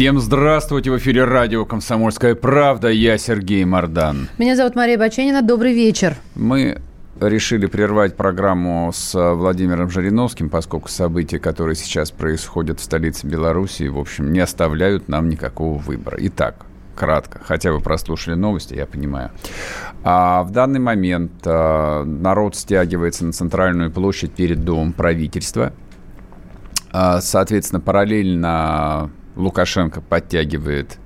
Всем 0.00 0.18
здравствуйте! 0.18 0.90
В 0.90 0.96
эфире 0.96 1.24
радио 1.24 1.66
«Комсомольская 1.66 2.34
правда». 2.34 2.88
Я 2.88 3.18
Сергей 3.18 3.66
Мордан. 3.66 4.30
Меня 4.38 4.56
зовут 4.56 4.74
Мария 4.74 4.96
Баченина. 4.96 5.42
Добрый 5.42 5.74
вечер. 5.74 6.16
Мы 6.34 6.80
решили 7.20 7.66
прервать 7.66 8.16
программу 8.16 8.92
с 8.94 9.12
Владимиром 9.34 9.90
Жириновским, 9.90 10.48
поскольку 10.48 10.88
события, 10.88 11.38
которые 11.38 11.76
сейчас 11.76 12.12
происходят 12.12 12.80
в 12.80 12.82
столице 12.82 13.26
Беларуси, 13.26 13.88
в 13.88 13.98
общем, 13.98 14.32
не 14.32 14.40
оставляют 14.40 15.08
нам 15.08 15.28
никакого 15.28 15.76
выбора. 15.76 16.16
Итак, 16.18 16.64
кратко, 16.96 17.38
хотя 17.44 17.70
вы 17.70 17.80
прослушали 17.80 18.36
новости, 18.36 18.72
я 18.72 18.86
понимаю. 18.86 19.32
А 20.02 20.44
в 20.44 20.50
данный 20.50 20.80
момент 20.80 21.32
а, 21.44 22.04
народ 22.04 22.56
стягивается 22.56 23.26
на 23.26 23.32
центральную 23.32 23.90
площадь 23.90 24.32
перед 24.32 24.64
Домом 24.64 24.94
правительства. 24.94 25.74
А, 26.90 27.20
соответственно, 27.20 27.80
параллельно 27.80 29.10
Лукашенко 29.36 30.00
подтягивает 30.00 30.98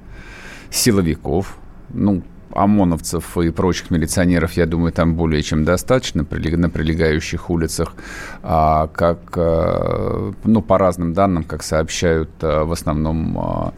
силовиков, 0.71 1.57
ну, 1.91 2.23
ОМОНовцев 2.55 3.37
и 3.39 3.51
прочих 3.51 3.91
милиционеров, 3.91 4.53
я 4.53 4.67
думаю, 4.67 4.93
там 4.93 5.15
более 5.15 5.43
чем 5.43 5.65
достаточно 5.65 6.23
на 6.23 6.71
прилегающих 6.71 7.51
улицах, 7.51 7.95
а, 8.43 8.87
как, 8.89 9.37
а, 9.37 10.33
ну, 10.45 10.63
по 10.63 10.79
разным 10.79 11.15
данным, 11.15 11.45
как 11.45 11.63
сообщают 11.63 12.31
а, 12.43 12.65
в 12.65 12.73
основном 12.73 13.73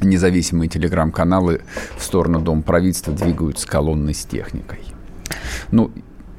независимые 0.00 0.68
телеграм-каналы 0.68 1.62
в 1.96 2.02
сторону 2.02 2.40
Дома 2.40 2.62
правительства 2.62 3.14
двигаются 3.14 3.66
колонны 3.66 4.12
с 4.12 4.24
техникой. 4.24 4.80
Ну, 5.70 5.90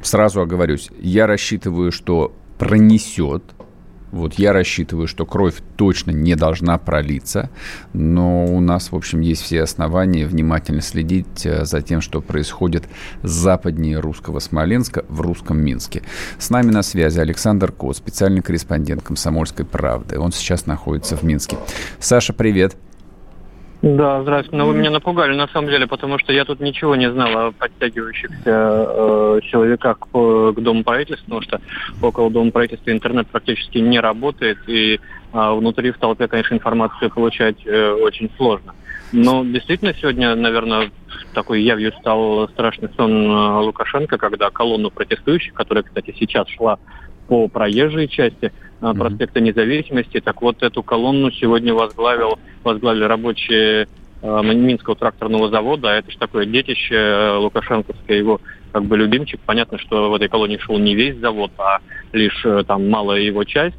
сразу 0.01 0.41
оговорюсь, 0.41 0.89
я 0.99 1.27
рассчитываю, 1.27 1.91
что 1.91 2.35
пронесет, 2.57 3.43
вот 4.11 4.35
я 4.35 4.53
рассчитываю, 4.53 5.07
что 5.07 5.25
кровь 5.25 5.55
точно 5.75 6.11
не 6.11 6.35
должна 6.35 6.77
пролиться, 6.77 7.49
но 7.93 8.45
у 8.45 8.59
нас, 8.59 8.91
в 8.91 8.95
общем, 8.95 9.21
есть 9.21 9.41
все 9.41 9.63
основания 9.63 10.25
внимательно 10.25 10.81
следить 10.81 11.45
э, 11.45 11.65
за 11.65 11.81
тем, 11.81 12.01
что 12.01 12.21
происходит 12.21 12.85
западнее 13.23 13.99
русского 13.99 14.39
Смоленска 14.39 15.05
в 15.09 15.21
русском 15.21 15.59
Минске. 15.59 16.03
С 16.39 16.49
нами 16.49 16.71
на 16.71 16.83
связи 16.83 17.19
Александр 17.19 17.71
Кот, 17.71 17.97
специальный 17.97 18.41
корреспондент 18.41 19.03
«Комсомольской 19.03 19.65
правды». 19.65 20.19
Он 20.19 20.31
сейчас 20.31 20.65
находится 20.65 21.17
в 21.17 21.23
Минске. 21.23 21.57
Саша, 21.99 22.33
привет. 22.33 22.77
Да, 23.81 24.23
здравствуйте. 24.23 24.57
Но 24.57 24.67
вы 24.67 24.75
меня 24.75 24.89
напугали, 24.89 25.35
на 25.35 25.47
самом 25.47 25.69
деле, 25.69 25.85
потому 25.85 26.17
что 26.17 26.33
я 26.33 26.45
тут 26.45 26.59
ничего 26.59 26.95
не 26.95 27.11
знал 27.11 27.37
о 27.37 27.51
подтягивающихся 27.51 28.41
э, 28.45 29.39
силовиках 29.51 29.99
к, 29.99 30.07
к 30.09 30.59
Дому 30.61 30.83
правительства, 30.83 31.25
потому 31.25 31.41
что 31.43 31.61
около 32.01 32.31
Дома 32.31 32.49
правительства 32.49 32.89
интернет 32.91 33.27
практически 33.27 33.77
не 33.77 33.99
работает, 33.99 34.57
и 34.67 34.95
э, 34.95 34.99
внутри 35.31 35.91
в 35.91 35.99
толпе, 35.99 36.27
конечно, 36.27 36.55
информацию 36.55 37.11
получать 37.11 37.57
э, 37.65 37.91
очень 37.91 38.31
сложно. 38.35 38.73
Но 39.11 39.45
действительно 39.45 39.93
сегодня, 39.93 40.33
наверное, 40.35 40.91
такой 41.33 41.61
явью 41.61 41.93
стал 41.99 42.49
страшный 42.49 42.89
сон 42.97 43.11
э, 43.11 43.59
Лукашенко, 43.61 44.17
когда 44.17 44.49
колонну 44.49 44.89
протестующих, 44.89 45.53
которая, 45.53 45.83
кстати, 45.83 46.15
сейчас 46.17 46.47
шла 46.49 46.79
по 47.27 47.47
проезжей 47.47 48.07
части 48.07 48.51
mm-hmm. 48.81 48.97
проспекта 48.97 49.39
Независимости. 49.39 50.19
Так 50.19 50.41
вот, 50.41 50.63
эту 50.63 50.83
колонну 50.83 51.31
сегодня 51.31 51.73
возглавил, 51.73 52.39
возглавили 52.63 53.03
рабочие 53.03 53.87
э, 54.21 54.41
Минского 54.43 54.95
тракторного 54.95 55.49
завода. 55.49 55.89
Это 55.89 56.11
же 56.11 56.17
такое 56.17 56.45
детище 56.45 56.95
э, 56.95 57.37
Лукашенковское, 57.37 58.17
его 58.17 58.41
как 58.71 58.83
бы 58.85 58.97
любимчик. 58.97 59.39
Понятно, 59.45 59.77
что 59.77 60.09
в 60.09 60.15
этой 60.15 60.29
колонии 60.29 60.57
шел 60.57 60.77
не 60.77 60.95
весь 60.95 61.17
завод, 61.17 61.51
а 61.57 61.79
лишь 62.13 62.45
там 62.67 62.89
малая 62.89 63.21
его 63.21 63.43
часть. 63.43 63.77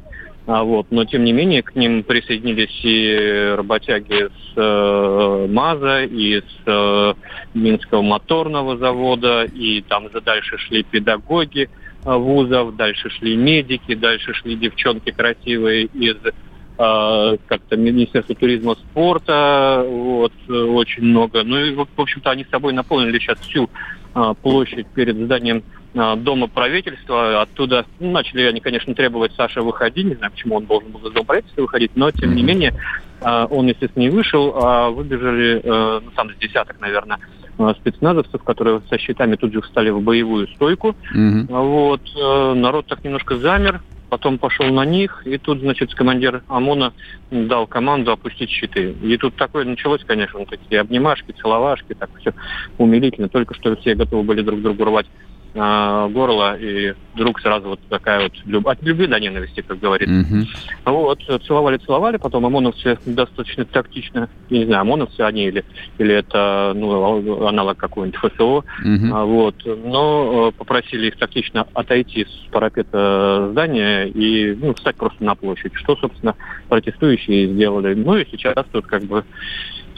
А 0.49 0.63
вот, 0.63 0.87
но 0.89 1.05
тем 1.05 1.25
не 1.25 1.31
менее 1.31 1.61
к 1.61 1.75
ним 1.75 2.01
присоединились 2.01 2.79
и 2.83 3.53
работяги 3.55 4.29
с 4.29 4.53
э, 4.55 5.47
МАЗа, 5.47 6.05
и 6.05 6.39
с 6.39 6.43
э, 6.65 7.13
Минского 7.53 8.01
моторного 8.01 8.75
завода, 8.75 9.43
и 9.43 9.81
там 9.81 10.07
дальше 10.25 10.57
шли 10.57 10.81
педагоги. 10.81 11.69
Э, 12.05 12.15
вузов, 12.15 12.75
дальше 12.75 13.09
шли 13.09 13.35
медики, 13.35 13.93
дальше 13.93 14.33
шли 14.33 14.55
девчонки 14.55 15.11
красивые 15.11 15.85
из 15.85 16.15
э, 16.25 17.37
как-то 17.47 17.75
Министерства 17.75 18.35
туризма 18.35 18.75
спорта, 18.75 19.85
вот, 19.85 20.31
очень 20.47 21.03
много. 21.03 21.43
Ну 21.43 21.57
и, 21.57 21.75
в 21.75 21.87
общем-то, 21.97 22.31
они 22.31 22.45
с 22.45 22.49
собой 22.49 22.71
наполнили 22.71 23.19
сейчас 23.19 23.39
всю 23.39 23.69
э, 24.15 24.33
площадь 24.41 24.87
перед 24.87 25.15
зданием 25.17 25.63
Дома 25.91 26.47
правительства. 26.47 27.41
Оттуда 27.41 27.83
ну, 27.99 28.11
начали 28.11 28.43
они, 28.43 28.59
конечно, 28.59 28.93
требовать 28.93 29.31
Саша 29.35 29.63
выходи. 29.63 30.03
Не 30.03 30.13
знаю, 30.13 30.31
почему 30.31 30.57
он 30.57 30.65
должен 30.67 30.91
был 30.91 30.99
из 31.07 31.11
Дома 31.11 31.25
правительства 31.25 31.63
выходить, 31.63 31.91
но, 31.95 32.11
тем 32.11 32.35
не 32.35 32.43
менее, 32.43 32.75
он, 33.21 33.65
естественно, 33.65 34.03
не 34.03 34.11
вышел, 34.11 34.53
а 34.55 34.91
выбежали, 34.91 35.59
ну, 35.65 36.11
там 36.15 36.29
с 36.29 36.35
десяток, 36.35 36.79
наверное, 36.79 37.17
Э, 37.17 37.48
спецназовцев, 37.79 38.43
которые 38.43 38.81
со 38.89 38.97
щитами 38.97 39.35
тут 39.35 39.53
же 39.53 39.61
встали 39.61 39.89
в 39.89 40.01
боевую 40.01 40.47
стойку. 40.47 40.95
Угу. 41.13 41.45
Вот, 41.49 42.01
э, 42.15 42.53
народ 42.53 42.85
так 42.87 43.03
немножко 43.03 43.37
замер, 43.37 43.81
потом 44.09 44.37
пошел 44.37 44.65
на 44.67 44.85
них, 44.85 45.21
и 45.25 45.37
тут, 45.37 45.59
значит, 45.59 45.93
командир 45.93 46.41
ОМОНа 46.47 46.93
дал 47.31 47.67
команду 47.67 48.11
опустить 48.11 48.49
щиты. 48.49 48.95
И 49.01 49.17
тут 49.17 49.35
такое 49.35 49.65
началось, 49.65 50.03
конечно, 50.05 50.45
такие 50.45 50.81
обнимашки, 50.81 51.31
целовашки, 51.31 51.93
так 51.93 52.09
все 52.19 52.33
умилительно, 52.77 53.29
только 53.29 53.53
что 53.53 53.75
все 53.77 53.95
готовы 53.95 54.23
были 54.23 54.41
друг 54.41 54.61
другу 54.61 54.85
рвать 54.85 55.07
горло, 55.53 56.57
и 56.57 56.93
вдруг 57.13 57.39
сразу 57.41 57.69
вот 57.69 57.79
такая 57.89 58.23
вот 58.23 58.33
люб... 58.45 58.67
от 58.67 58.81
любви 58.83 59.07
до 59.07 59.19
ненависти, 59.19 59.61
как 59.61 59.79
говорится. 59.79 60.13
Mm-hmm. 60.13 60.45
Вот, 60.85 61.19
целовали-целовали, 61.45 62.17
потом 62.17 62.45
ОМОНовцы 62.45 62.97
достаточно 63.05 63.65
тактично, 63.65 64.29
я 64.49 64.59
не 64.59 64.65
знаю, 64.65 64.81
ОМОНовцы 64.81 65.21
они 65.21 65.45
или, 65.45 65.65
или 65.97 66.13
это 66.13 66.73
ну, 66.75 67.47
аналог 67.47 67.77
какой-нибудь 67.77 68.19
ФСО, 68.19 68.63
mm-hmm. 68.85 69.11
а, 69.11 69.25
вот, 69.25 69.55
но 69.65 70.49
э, 70.49 70.57
попросили 70.57 71.07
их 71.07 71.17
тактично 71.17 71.67
отойти 71.73 72.25
с 72.25 72.51
парапета 72.51 73.49
здания 73.51 74.05
и 74.05 74.55
ну, 74.55 74.73
встать 74.73 74.95
просто 74.95 75.23
на 75.23 75.35
площадь, 75.35 75.73
что, 75.75 75.95
собственно, 75.95 76.35
протестующие 76.67 77.47
сделали. 77.47 77.93
Ну 77.95 78.15
и 78.15 78.25
сейчас 78.29 78.65
тут 78.71 78.85
как 78.85 79.03
бы 79.03 79.23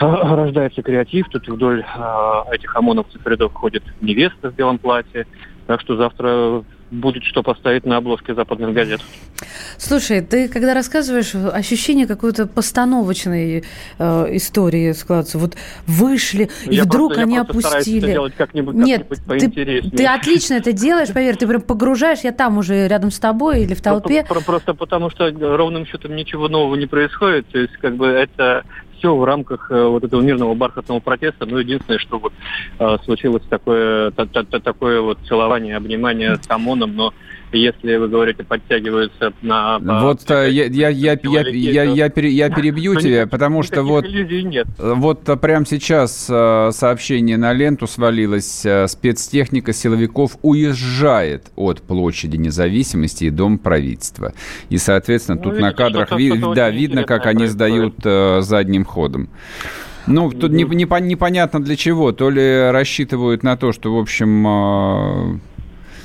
рождается 0.35 0.81
креатив, 0.81 1.27
тут 1.29 1.47
вдоль 1.47 1.81
э, 1.81 2.55
этих 2.55 2.75
ОМОНовцев 2.75 3.25
рядов 3.25 3.53
ходит 3.53 3.83
невеста 4.01 4.49
в 4.49 4.55
белом 4.55 4.77
платье, 4.77 5.27
так 5.67 5.81
что 5.81 5.95
завтра 5.95 6.63
будет 6.91 7.23
что 7.23 7.41
поставить 7.41 7.85
на 7.85 7.97
обложке 7.97 8.35
западных 8.35 8.73
газет. 8.73 9.01
Слушай, 9.77 10.21
ты 10.21 10.49
когда 10.49 10.73
рассказываешь, 10.73 11.33
ощущение 11.33 12.05
какой-то 12.05 12.47
постановочной 12.47 13.63
э, 13.97 14.35
истории 14.35 14.91
складывается. 14.91 15.37
Вот 15.39 15.55
вышли, 15.87 16.49
и 16.65 16.75
я 16.75 16.83
вдруг 16.83 17.09
просто, 17.09 17.23
они 17.23 17.35
я 17.35 17.41
опустили. 17.41 18.11
делать 18.11 18.35
как-нибудь, 18.35 18.75
Нет, 18.75 19.07
как 19.07 19.39
ты, 19.39 19.81
ты 19.81 20.05
отлично 20.05 20.55
это 20.55 20.73
делаешь, 20.73 21.13
поверь, 21.13 21.37
ты 21.37 21.47
прям 21.47 21.61
погружаешь, 21.61 22.19
я 22.23 22.31
там 22.31 22.57
уже 22.57 22.87
рядом 22.87 23.09
с 23.09 23.19
тобой 23.19 23.61
или 23.63 23.73
в 23.73 23.81
толпе. 23.81 24.25
Просто, 24.27 24.45
просто 24.45 24.73
потому 24.73 25.09
что 25.09 25.31
ровным 25.31 25.85
счетом 25.85 26.15
ничего 26.15 26.49
нового 26.49 26.75
не 26.75 26.87
происходит. 26.87 27.47
То 27.47 27.59
есть, 27.59 27.73
как 27.77 27.95
бы 27.95 28.07
это 28.07 28.63
все 29.01 29.15
в 29.15 29.23
рамках 29.23 29.71
э, 29.71 29.83
вот 29.83 30.03
этого 30.03 30.21
мирного 30.21 30.53
бархатного 30.53 30.99
протеста. 30.99 31.47
Ну, 31.47 31.57
единственное, 31.57 31.97
что 31.97 32.19
вот 32.19 32.33
э, 32.77 32.97
случилось 33.03 33.43
такое, 33.49 34.11
такое 34.11 35.01
вот 35.01 35.17
целование, 35.27 35.75
обнимание 35.75 36.35
с 36.35 36.49
ОМОНом, 36.49 36.95
но 36.95 37.13
если 37.53 37.95
вы 37.95 38.07
говорите, 38.07 38.43
подтягиваются 38.43 39.33
на... 39.41 39.79
Вот 39.79 40.25
по, 40.25 40.47
я, 40.47 40.65
я, 40.65 40.89
я, 40.89 41.19
я, 41.21 41.41
я, 41.47 41.83
я, 41.83 42.03
я 42.03 42.09
перебью 42.09 42.95
тебя, 42.95 43.27
потому 43.27 43.63
что 43.63 43.83
вот, 43.83 44.05
нет. 44.05 44.67
вот 44.77 45.23
прямо 45.41 45.65
сейчас 45.65 46.25
сообщение 46.25 47.37
на 47.37 47.53
ленту 47.53 47.87
свалилось. 47.87 48.65
Спецтехника 48.87 49.73
силовиков 49.73 50.37
уезжает 50.41 51.51
от 51.55 51.81
площади 51.81 52.37
независимости 52.37 53.25
и 53.25 53.29
Дом 53.29 53.57
правительства. 53.57 54.33
И, 54.69 54.77
соответственно, 54.77 55.37
ну, 55.37 55.43
тут 55.43 55.53
видите, 55.53 55.67
на 55.67 55.73
кадрах 55.73 56.11
ви, 56.17 56.33
да, 56.55 56.69
видно, 56.69 57.03
как 57.03 57.25
они 57.25 57.47
сдают 57.47 57.95
задним 58.03 58.85
ходом. 58.85 59.29
Ну, 60.07 60.31
тут 60.31 60.51
не, 60.51 60.63
не, 60.63 60.85
непонятно 61.01 61.61
для 61.61 61.75
чего. 61.75 62.11
То 62.11 62.29
ли 62.29 62.71
рассчитывают 62.71 63.43
на 63.43 63.55
то, 63.55 63.71
что, 63.71 63.95
в 63.95 63.99
общем, 63.99 65.39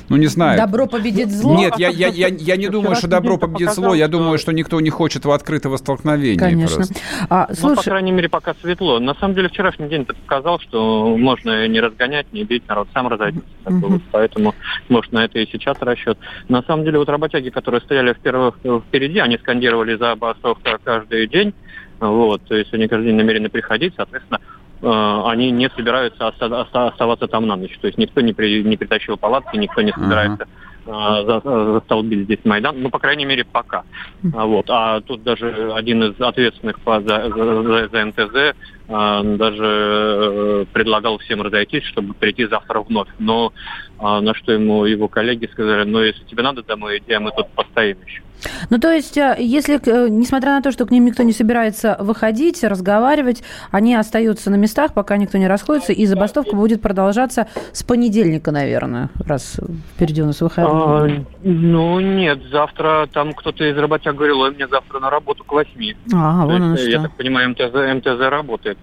Ну, 0.09 0.17
не 0.17 0.27
знаю. 0.27 0.57
Добро 0.57 0.87
победит 0.87 1.31
зло? 1.31 1.55
Нет, 1.55 1.73
я, 1.77 1.89
я, 1.89 2.07
я, 2.07 2.27
я 2.27 2.55
не 2.57 2.67
думаю, 2.69 2.95
что 2.95 3.07
добро 3.07 3.37
победит 3.37 3.71
зло. 3.71 3.93
Я 3.93 4.07
думаю, 4.07 4.37
что 4.37 4.51
никто 4.51 4.81
не 4.81 4.89
хочет 4.89 5.25
в 5.25 5.31
открытого 5.31 5.77
столкновения. 5.77 6.39
Конечно. 6.39 6.85
А, 7.29 7.47
слушай... 7.53 7.69
Ну, 7.69 7.75
по 7.75 7.83
крайней 7.83 8.11
мере, 8.11 8.29
пока 8.29 8.55
светло. 8.61 8.99
На 8.99 9.13
самом 9.15 9.35
деле, 9.35 9.49
вчерашний 9.49 9.87
день 9.87 10.05
ты 10.05 10.13
показал, 10.13 10.59
что 10.59 11.15
можно 11.17 11.67
не 11.67 11.79
разгонять, 11.79 12.31
не 12.33 12.43
бить, 12.43 12.67
народ 12.67 12.87
сам 12.93 13.07
разойдется. 13.07 13.47
Угу. 13.65 14.01
Поэтому, 14.11 14.55
может, 14.89 15.11
на 15.11 15.25
это 15.25 15.39
и 15.39 15.47
сейчас 15.51 15.77
расчет. 15.81 16.17
На 16.49 16.63
самом 16.63 16.85
деле, 16.85 16.99
вот 16.99 17.09
работяги, 17.09 17.49
которые 17.49 17.81
стояли 17.81 18.13
в 18.13 18.19
первых, 18.19 18.55
впереди, 18.87 19.19
они 19.19 19.37
скандировали 19.37 19.95
за 19.95 20.07
забастовка 20.07 20.79
каждый 20.83 21.27
день. 21.27 21.53
Вот, 21.99 22.43
то 22.43 22.55
есть 22.55 22.73
они 22.73 22.87
каждый 22.87 23.07
день 23.07 23.15
намерены 23.15 23.49
приходить, 23.49 23.93
соответственно, 23.95 24.39
они 24.81 25.51
не 25.51 25.69
собираются 25.69 26.27
оставаться 26.27 27.27
там 27.27 27.47
на 27.47 27.55
ночь. 27.55 27.77
То 27.79 27.87
есть 27.87 27.97
никто 27.97 28.21
не, 28.21 28.33
при, 28.33 28.63
не 28.63 28.77
притащил 28.77 29.17
палатки, 29.17 29.57
никто 29.57 29.81
не 29.81 29.91
собирается 29.91 30.47
uh-huh. 30.85 31.73
застолбить 31.73 32.25
здесь 32.25 32.39
Майдан. 32.43 32.81
Ну, 32.81 32.89
по 32.89 32.99
крайней 32.99 33.25
мере, 33.25 33.43
пока. 33.43 33.83
Вот. 34.21 34.69
А 34.69 35.01
тут 35.01 35.23
даже 35.23 35.71
один 35.73 36.03
из 36.03 36.21
ответственных 36.21 36.77
за, 36.85 37.01
за, 37.01 37.89
за 37.89 38.05
МТЗ 38.05 38.55
даже 38.87 40.65
предлагал 40.71 41.17
всем 41.17 41.41
разойтись, 41.41 41.83
чтобы 41.83 42.13
прийти 42.13 42.45
завтра 42.45 42.81
вновь. 42.81 43.09
Но 43.19 43.51
на 43.99 44.33
что 44.33 44.53
ему 44.53 44.85
его 44.85 45.07
коллеги 45.07 45.49
сказали, 45.51 45.83
ну, 45.83 45.99
если 45.99 46.23
тебе 46.23 46.43
надо 46.43 46.63
домой 46.63 46.99
идти, 46.99 47.13
а 47.13 47.19
мы 47.19 47.31
тут 47.31 47.49
постоим 47.49 47.97
еще. 48.05 48.21
Ну, 48.69 48.79
то 48.79 48.91
есть, 48.91 49.17
э, 49.17 49.35
если, 49.39 49.79
э, 49.83 50.09
несмотря 50.09 50.51
на 50.51 50.61
то, 50.61 50.71
что 50.71 50.85
к 50.85 50.91
ним 50.91 51.05
никто 51.05 51.23
не 51.23 51.31
собирается 51.33 51.97
выходить, 51.99 52.63
разговаривать, 52.63 53.43
они 53.71 53.95
остаются 53.95 54.49
на 54.49 54.55
местах, 54.55 54.93
пока 54.93 55.17
никто 55.17 55.37
не 55.37 55.47
расходится, 55.47 55.93
и 55.93 56.05
забастовка 56.05 56.55
будет 56.55 56.81
продолжаться 56.81 57.47
с 57.71 57.83
понедельника, 57.83 58.51
наверное, 58.51 59.09
раз 59.25 59.59
впереди 59.95 60.21
у 60.21 60.27
нас 60.27 60.41
выходные. 60.41 61.19
А, 61.19 61.23
ну, 61.43 61.99
нет, 61.99 62.39
завтра 62.51 63.07
там 63.11 63.33
кто-то 63.33 63.63
из 63.65 63.77
работяг 63.77 64.15
говорил, 64.15 64.41
ой, 64.41 64.51
мне 64.51 64.67
завтра 64.67 64.99
на 64.99 65.09
работу 65.09 65.43
к 65.43 65.51
восьми. 65.51 65.95
А, 66.13 66.45
вон 66.45 66.61
оно 66.61 66.77
что. 66.77 66.89
Я 66.89 67.01
так 67.01 67.15
понимаю, 67.15 67.49
МТЗ, 67.49 67.73
МТЗ 67.73 68.19
работает. 68.29 68.76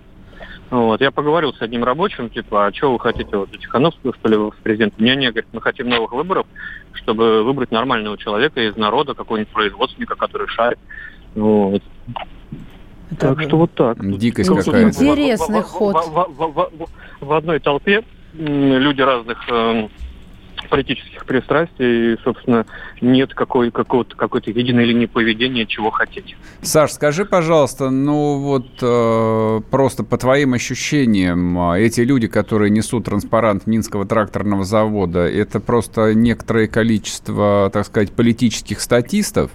Вот. 0.74 1.00
Я 1.00 1.12
поговорил 1.12 1.54
с 1.54 1.62
одним 1.62 1.84
рабочим, 1.84 2.28
типа, 2.28 2.66
а 2.66 2.72
что 2.72 2.92
вы 2.92 2.98
хотите, 2.98 3.36
вот, 3.36 3.48
Тихановского, 3.52 4.12
что 4.12 4.28
ли, 4.28 4.36
в 4.36 4.56
президент? 4.64 4.98
Не, 4.98 5.14
не, 5.14 5.30
говорит, 5.30 5.46
мы 5.52 5.60
хотим 5.60 5.88
новых 5.88 6.10
выборов, 6.10 6.48
чтобы 6.94 7.44
выбрать 7.44 7.70
нормального 7.70 8.18
человека 8.18 8.60
из 8.60 8.76
народа, 8.76 9.14
какого-нибудь 9.14 9.52
производственника, 9.52 10.16
который 10.16 10.48
шарит. 10.48 10.80
Вот. 11.36 11.80
Так 13.20 13.40
что 13.42 13.56
вот 13.56 13.72
так. 13.74 13.98
Дикость 14.18 14.48
какая-то. 14.48 15.04
Интересный 15.04 15.62
ход. 15.62 15.94
В 17.20 17.32
одной 17.32 17.60
толпе 17.60 18.02
люди 18.32 19.00
разных 19.00 19.48
эм, 19.48 19.90
политических 20.68 21.24
пристрастий, 21.24 22.14
и, 22.14 22.16
собственно, 22.22 22.66
нет 23.00 23.34
какой, 23.34 23.70
какого-то, 23.70 24.16
какой-то 24.16 24.50
единой 24.50 24.84
линии 24.84 25.06
поведения, 25.06 25.66
чего 25.66 25.90
хотеть. 25.90 26.36
Саш, 26.62 26.92
скажи, 26.92 27.24
пожалуйста, 27.24 27.90
ну 27.90 28.38
вот 28.38 28.66
э, 28.82 29.60
просто 29.70 30.04
по 30.04 30.16
твоим 30.16 30.54
ощущениям, 30.54 31.72
эти 31.72 32.00
люди, 32.00 32.26
которые 32.28 32.70
несут 32.70 33.04
транспарант 33.04 33.66
Минского 33.66 34.06
тракторного 34.06 34.64
завода, 34.64 35.26
это 35.26 35.60
просто 35.60 36.14
некоторое 36.14 36.66
количество, 36.68 37.70
так 37.72 37.86
сказать, 37.86 38.12
политических 38.12 38.80
статистов, 38.80 39.50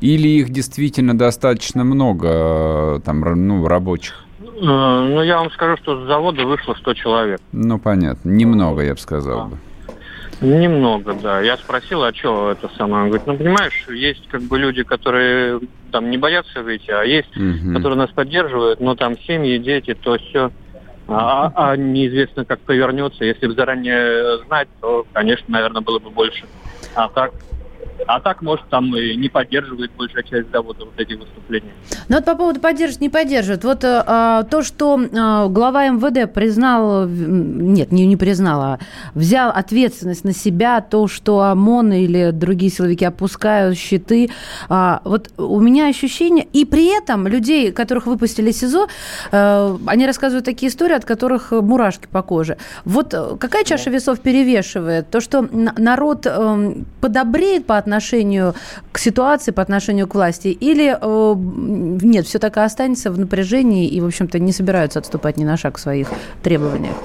или 0.00 0.28
их 0.28 0.50
действительно 0.50 1.16
достаточно 1.16 1.84
много, 1.84 3.00
там, 3.04 3.20
ну, 3.20 3.66
рабочих? 3.66 4.24
Э, 4.40 4.48
ну, 4.60 5.22
я 5.22 5.38
вам 5.38 5.50
скажу, 5.50 5.76
что 5.82 6.04
с 6.04 6.06
завода 6.06 6.44
вышло 6.44 6.74
100 6.74 6.94
человек. 6.94 7.40
Ну, 7.52 7.78
понятно. 7.78 8.28
Немного, 8.30 8.82
я 8.82 8.94
бы 8.94 9.00
сказал 9.00 9.48
бы. 9.48 9.58
Немного, 10.40 11.14
да. 11.14 11.40
Я 11.40 11.56
спросил, 11.56 12.02
а 12.02 12.12
что 12.12 12.50
это 12.50 12.70
самое? 12.76 13.04
Он 13.04 13.08
говорит, 13.10 13.26
ну, 13.26 13.36
понимаешь, 13.36 13.86
есть 13.88 14.26
как 14.28 14.42
бы 14.42 14.58
люди, 14.58 14.82
которые 14.82 15.60
там 15.90 16.10
не 16.10 16.18
боятся 16.18 16.62
выйти, 16.62 16.90
а 16.90 17.04
есть, 17.04 17.36
угу. 17.36 17.74
которые 17.74 17.96
нас 17.96 18.10
поддерживают, 18.10 18.80
но 18.80 18.94
там 18.94 19.18
семьи, 19.20 19.58
дети, 19.58 19.94
то 19.94 20.16
все. 20.18 20.50
А, 21.08 21.52
а 21.54 21.76
неизвестно, 21.76 22.44
как 22.44 22.60
повернется. 22.60 23.24
Если 23.24 23.46
бы 23.46 23.54
заранее 23.54 24.38
знать, 24.46 24.68
то, 24.80 25.04
конечно, 25.12 25.46
наверное, 25.48 25.82
было 25.82 25.98
бы 25.98 26.10
больше. 26.10 26.44
А 26.94 27.08
так 27.08 27.32
а 28.06 28.20
так, 28.20 28.42
может, 28.42 28.68
там 28.68 28.94
и 28.96 29.16
не 29.16 29.28
поддерживает 29.28 29.92
большая 29.96 30.22
часть 30.22 30.50
завода 30.50 30.84
вот 30.84 30.94
эти 30.96 31.14
выступления. 31.14 31.72
Ну 32.08 32.16
вот 32.16 32.24
по 32.24 32.34
поводу 32.34 32.60
поддерживать, 32.60 33.00
не 33.00 33.08
поддерживает. 33.08 33.64
Вот 33.64 33.84
а, 33.84 34.42
то, 34.44 34.62
что 34.62 35.00
а, 35.16 35.48
глава 35.48 35.88
МВД 35.88 36.32
признал, 36.32 37.06
нет, 37.06 37.92
не, 37.92 38.06
не 38.06 38.16
признал, 38.16 38.60
а 38.60 38.78
взял 39.14 39.50
ответственность 39.50 40.24
на 40.24 40.32
себя, 40.32 40.80
то, 40.80 41.06
что 41.08 41.40
ОМОН 41.40 41.92
или 41.92 42.30
другие 42.32 42.70
силовики 42.70 43.04
опускают 43.04 43.78
щиты. 43.78 44.30
А, 44.68 45.00
вот 45.04 45.30
у 45.38 45.60
меня 45.60 45.88
ощущение, 45.88 46.46
и 46.52 46.64
при 46.64 46.96
этом 46.96 47.26
людей, 47.26 47.72
которых 47.72 48.06
выпустили 48.06 48.50
из 48.50 48.58
СИЗО, 48.58 48.88
а, 49.30 49.78
они 49.86 50.06
рассказывают 50.06 50.44
такие 50.44 50.70
истории, 50.70 50.94
от 50.94 51.04
которых 51.04 51.52
мурашки 51.52 52.08
по 52.10 52.22
коже. 52.22 52.58
Вот 52.84 53.14
какая 53.38 53.64
чаша 53.64 53.90
весов 53.90 54.20
перевешивает? 54.20 55.10
То, 55.10 55.20
что 55.20 55.48
народ 55.52 56.26
а, 56.26 56.74
подобреет 57.00 57.66
по 57.66 57.78
отношению 57.78 57.91
отношению 57.92 58.54
к 58.90 58.98
ситуации, 58.98 59.52
по 59.52 59.62
отношению 59.62 60.06
к 60.06 60.14
власти? 60.14 60.48
Или 60.48 60.96
э, 60.98 61.34
нет, 62.02 62.26
все 62.26 62.38
так 62.38 62.56
и 62.56 62.60
останется 62.60 63.10
в 63.10 63.18
напряжении 63.18 63.86
и, 63.86 64.00
в 64.00 64.06
общем-то, 64.06 64.38
не 64.38 64.52
собираются 64.52 64.98
отступать 64.98 65.36
ни 65.36 65.44
на 65.44 65.56
шаг 65.56 65.76
в 65.76 65.80
своих 65.80 66.08
требованиях? 66.42 66.96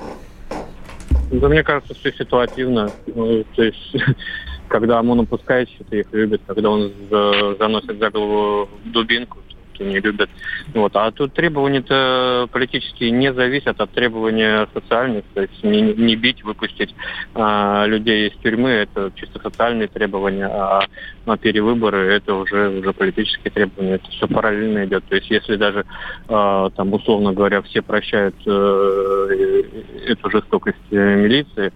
Да, 1.31 1.49
мне 1.49 1.63
кажется, 1.63 1.93
все 1.93 2.13
ситуативно. 2.13 2.89
Ну, 3.07 3.43
то 3.55 3.63
есть, 3.63 3.95
когда 4.69 4.99
ОМОН 4.99 5.19
упускает 5.21 5.69
что-то, 5.69 5.97
их 5.97 6.07
любят. 6.13 6.41
Когда 6.47 6.69
он 6.69 6.91
заносит 7.59 7.99
за 7.99 8.09
голову 8.09 8.69
дубинку, 8.85 9.39
то 9.77 9.83
не 9.83 9.99
любят. 9.99 10.29
Вот. 10.73 10.95
А 10.95 11.11
тут 11.11 11.33
требования-то 11.33 12.47
политические 12.51 13.11
не 13.11 13.33
зависят 13.33 13.79
от 13.79 13.91
требования 13.91 14.67
социальных. 14.73 15.23
То 15.33 15.41
есть 15.41 15.63
не, 15.63 15.81
не 15.81 16.15
бить, 16.15 16.43
выпустить 16.43 16.93
а, 17.33 17.85
людей 17.85 18.29
из 18.29 18.37
тюрьмы– 18.41 18.69
это 18.71 19.11
чисто 19.15 19.39
социальные 19.39 19.87
требования, 19.87 20.47
а, 20.47 20.85
а 21.25 21.37
перевыборы– 21.37 22.13
это 22.13 22.33
уже, 22.35 22.69
уже 22.69 22.93
политические 22.93 23.51
требования. 23.51 23.95
Это 23.95 24.09
все 24.09 24.27
параллельно 24.27 24.85
идет. 24.85 25.03
То 25.05 25.15
есть 25.15 25.29
если 25.29 25.55
даже, 25.55 25.85
а, 26.27 26.69
там, 26.71 26.93
условно 26.93 27.33
говоря, 27.33 27.61
все 27.61 27.81
прощают 27.81 28.35
а, 28.47 29.27
эту 30.07 30.29
жестокость 30.29 30.77
э, 30.91 31.15
милиции, 31.15 31.71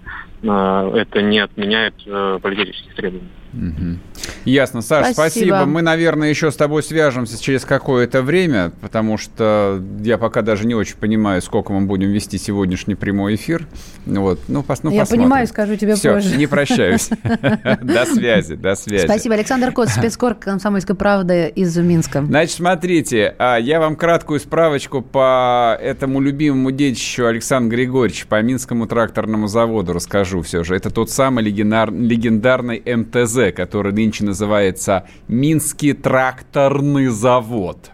а, 0.48 0.92
это 0.96 1.22
не 1.22 1.40
отменяет 1.40 1.96
а, 2.08 2.40
политических 2.40 2.96
требований. 2.96 3.30
Угу. 3.54 3.98
Ясно. 4.46 4.82
Саш, 4.82 5.14
спасибо. 5.14 5.30
спасибо. 5.30 5.66
Мы, 5.66 5.82
наверное, 5.82 6.30
еще 6.30 6.52
с 6.52 6.56
тобой 6.56 6.84
свяжемся 6.84 7.42
через 7.42 7.66
какое-то 7.66 8.22
время, 8.22 8.72
потому 8.82 9.18
что 9.18 9.82
я 10.02 10.18
пока 10.18 10.42
даже 10.42 10.66
не 10.66 10.76
очень 10.76 10.96
понимаю, 10.96 11.42
сколько 11.42 11.74
мы 11.74 11.86
будем 11.86 12.10
вести 12.10 12.38
сегодняшний 12.38 12.96
прямой 12.96 13.36
эфир. 13.36 13.68
Вот. 14.06 14.40
Ну, 14.48 14.64
пос, 14.64 14.84
ну, 14.84 14.92
я 14.92 15.02
посмотрим. 15.02 15.24
понимаю, 15.24 15.48
скажу 15.48 15.76
тебе 15.76 15.96
Все, 15.96 16.14
позже. 16.14 16.38
не 16.38 16.48
прощаюсь. 16.48 17.10
До 17.82 18.06
связи, 18.06 18.56
до 18.56 18.76
связи. 18.76 19.06
Спасибо. 19.06 19.36
Александр 19.36 19.72
Кот, 19.72 19.90
спецкор 19.90 20.36
«Комсомольской 20.36 20.96
правды» 20.96 21.52
из 21.54 21.76
Минска. 21.78 22.24
Значит, 22.24 22.56
смотрите, 22.56 23.36
а, 23.38 23.58
я 23.58 23.80
вам 23.80 23.96
краткую 23.96 24.40
справочку 24.40 25.02
по 25.02 25.78
этому 25.82 26.20
любимому 26.22 26.72
детищу 26.72 27.26
Александра 27.26 27.76
Григорьевича, 27.76 28.26
по 28.28 28.42
Минскому 28.42 28.88
тракторному 28.88 29.48
заводу 29.48 29.94
расскажу 29.94 30.42
все 30.42 30.64
же. 30.64 30.76
Это 30.76 30.90
тот 30.90 31.10
самый 31.10 31.44
легендарный 31.44 32.82
МТЗ, 32.86 33.41
который 33.50 33.94
нынче 33.94 34.24
называется 34.26 35.08
Минский 35.28 35.94
тракторный 35.94 37.08
завод. 37.08 37.92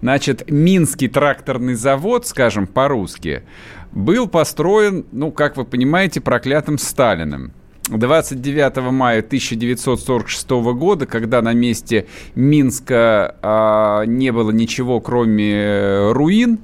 Значит, 0.00 0.50
Минский 0.50 1.08
тракторный 1.08 1.74
завод, 1.74 2.26
скажем 2.26 2.66
по-русски, 2.66 3.42
был 3.92 4.26
построен, 4.26 5.04
ну, 5.12 5.30
как 5.30 5.56
вы 5.58 5.64
понимаете, 5.64 6.20
проклятым 6.20 6.78
Сталиным. 6.78 7.52
29 7.88 8.92
мая 8.92 9.20
1946 9.20 10.50
года, 10.74 11.06
когда 11.06 11.40
на 11.40 11.54
месте 11.54 12.06
Минска 12.34 13.36
а, 13.42 14.02
не 14.04 14.30
было 14.30 14.50
ничего, 14.50 15.00
кроме 15.00 16.12
руин, 16.12 16.58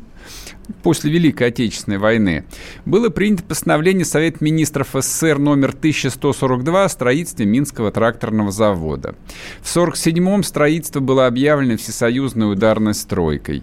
после 0.83 1.11
Великой 1.11 1.49
Отечественной 1.49 1.99
войны, 1.99 2.45
было 2.85 3.09
принято 3.09 3.43
постановление 3.43 4.05
Совета 4.05 4.39
министров 4.41 4.89
СССР 4.93 5.39
номер 5.39 5.71
1142 5.71 6.85
о 6.85 6.89
строительстве 6.89 7.47
Минского 7.47 7.91
тракторного 7.91 8.51
завода. 8.51 9.15
В 9.63 9.77
1947-м 9.77 10.43
строительство 10.43 11.01
было 11.01 11.27
объявлено 11.27 11.77
всесоюзной 11.77 12.53
ударной 12.53 12.95
стройкой. 12.95 13.63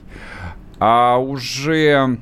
А 0.79 1.17
уже 1.17 2.17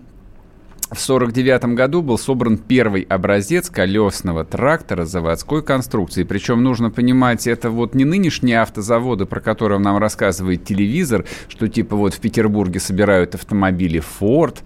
в 0.92 0.94
1949 0.94 1.76
году 1.76 2.02
был 2.02 2.18
собран 2.18 2.58
первый 2.58 3.04
образец 3.04 3.70
колесного 3.70 4.44
трактора 4.44 5.06
заводской 5.06 5.62
конструкции. 5.62 6.24
Причем 6.24 6.64
нужно 6.64 6.90
понимать, 6.90 7.46
это 7.46 7.70
вот 7.70 7.94
не 7.94 8.06
нынешние 8.06 8.60
автозаводы, 8.62 9.28
про 9.28 9.40
которые 9.40 9.78
нам 9.78 9.98
рассказывает 9.98 10.66
телевизор, 10.66 11.26
что 11.48 11.68
типа 11.68 11.96
вот 11.96 12.16
в 12.16 12.20
Петербурге 12.20 12.80
собирают 12.80 13.36
автомобили 13.36 14.02
Ford, 14.20 14.58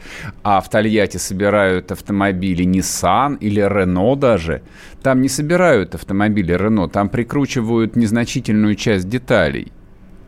а 0.44 0.62
в 0.62 0.70
Тольятти 0.70 1.18
собирают 1.18 1.92
автомобили 1.92 2.63
Nissan 2.63 3.38
или 3.39 3.62
Renault 3.62 4.15
даже. 4.15 4.62
Там 5.01 5.22
не 5.22 5.27
собирают 5.27 5.94
автомобили 5.94 6.56
Renault, 6.56 6.92
там 6.92 7.10
прикручивают 7.10 7.98
незначительную 7.98 8.75
часть 8.75 9.10
деталей– 9.10 9.73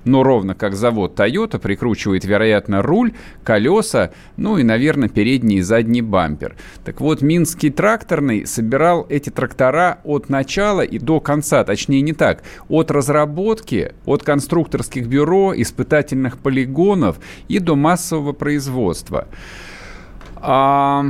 но 0.06 0.24
ровно 0.24 0.56
как 0.56 0.76
завод 0.76 1.20
Toyota 1.20 1.60
прикручивает, 1.60 2.24
вероятно, 2.24 2.82
руль, 2.82 3.14
колеса, 3.44 4.12
ну 4.38 4.58
и, 4.58 4.64
наверное, 4.64 5.10
передний 5.10 5.58
и 5.58 5.62
задний 5.62 6.02
бампер. 6.02 6.56
Так 6.84 7.02
вот, 7.02 7.22
Минский 7.22 7.70
тракторный 7.70 8.46
собирал 8.46 9.06
эти 9.10 9.30
трактора 9.30 10.00
от 10.04 10.30
начала 10.30 10.82
и 10.82 11.00
до 11.00 11.20
конца, 11.20 11.64
точнее 11.64 12.02
не 12.02 12.14
так, 12.14 12.44
от 12.70 12.92
разработки, 12.92 13.94
от 14.06 14.24
конструкторских 14.24 15.08
бюро, 15.08 15.54
испытательных 15.56 16.38
полигонов 16.38 17.18
и 17.48 17.60
до 17.60 17.76
массового 17.76 18.34
производства. 18.34 19.28
А, 20.36 21.06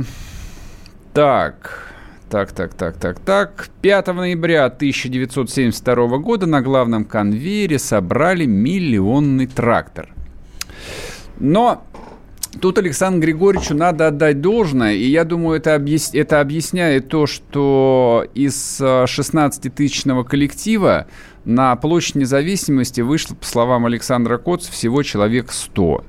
так, 1.12 1.85
так, 2.30 2.52
так, 2.52 2.74
так, 2.74 2.96
так, 2.96 3.20
так. 3.20 3.68
5 3.82 4.06
ноября 4.08 4.66
1972 4.66 6.18
года 6.18 6.46
на 6.46 6.60
главном 6.60 7.04
конвейере 7.04 7.78
собрали 7.78 8.46
миллионный 8.46 9.46
трактор. 9.46 10.08
Но 11.38 11.82
Тут 12.60 12.78
Александру 12.78 13.20
Григорьевичу 13.20 13.74
надо 13.74 14.06
отдать 14.06 14.40
должное, 14.40 14.94
и 14.94 15.04
я 15.04 15.24
думаю, 15.24 15.58
это, 15.58 15.74
объяс... 15.74 16.14
это 16.14 16.40
объясняет 16.40 17.08
то, 17.08 17.26
что 17.26 18.26
из 18.34 18.80
16-тысячного 18.80 20.24
коллектива 20.24 21.06
на 21.44 21.76
площадь 21.76 22.14
независимости 22.14 23.02
вышло, 23.02 23.34
по 23.34 23.44
словам 23.44 23.84
Александра 23.84 24.38
Коц, 24.38 24.68
всего 24.68 25.02
человек 25.02 25.52
100. 25.52 26.04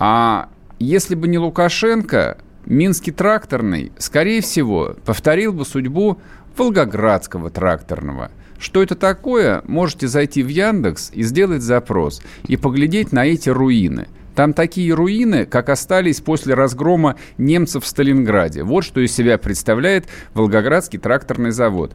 А 0.00 0.48
если 0.78 1.14
бы 1.14 1.28
не 1.28 1.38
Лукашенко, 1.38 2.36
Минский 2.66 3.12
тракторный, 3.12 3.92
скорее 3.98 4.40
всего, 4.40 4.96
повторил 5.04 5.52
бы 5.52 5.64
судьбу 5.64 6.18
Волгоградского 6.56 7.50
тракторного. 7.50 8.30
Что 8.58 8.82
это 8.82 8.94
такое, 8.94 9.62
можете 9.66 10.08
зайти 10.08 10.42
в 10.42 10.48
Яндекс 10.48 11.10
и 11.12 11.22
сделать 11.22 11.62
запрос, 11.62 12.22
и 12.46 12.56
поглядеть 12.56 13.12
на 13.12 13.26
эти 13.26 13.48
руины– 13.48 14.08
там 14.34 14.52
такие 14.52 14.92
руины, 14.92 15.46
как 15.46 15.68
остались 15.68 16.20
после 16.20 16.54
разгрома 16.54 17.16
немцев 17.38 17.84
в 17.84 17.86
Сталинграде. 17.86 18.62
Вот 18.62 18.84
что 18.84 19.00
из 19.00 19.14
себя 19.14 19.38
представляет 19.38 20.06
Волгоградский 20.34 20.98
тракторный 20.98 21.50
завод. 21.50 21.92